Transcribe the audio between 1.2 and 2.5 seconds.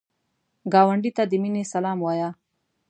د مینې سلام وایه